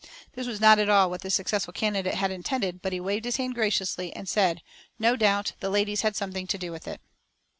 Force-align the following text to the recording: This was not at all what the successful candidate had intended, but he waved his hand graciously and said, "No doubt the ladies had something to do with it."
This 0.33 0.47
was 0.47 0.59
not 0.59 0.79
at 0.79 0.89
all 0.89 1.11
what 1.11 1.21
the 1.21 1.29
successful 1.29 1.73
candidate 1.73 2.15
had 2.15 2.31
intended, 2.31 2.81
but 2.81 2.91
he 2.91 2.99
waved 2.99 3.23
his 3.23 3.35
hand 3.37 3.53
graciously 3.53 4.11
and 4.15 4.27
said, 4.27 4.63
"No 4.97 5.15
doubt 5.15 5.51
the 5.59 5.69
ladies 5.69 6.01
had 6.01 6.15
something 6.15 6.47
to 6.47 6.57
do 6.57 6.71
with 6.71 6.87
it." 6.87 6.99